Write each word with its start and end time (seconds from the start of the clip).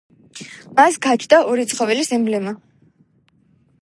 მას 0.79 0.97
გააჩნდა 1.07 1.39
ორი 1.51 1.67
ცხოველის 1.73 2.11
ემბლემა. 2.21 2.55